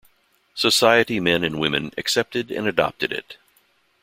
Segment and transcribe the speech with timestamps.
[0.55, 3.37] Society men and women accepted and adopted it.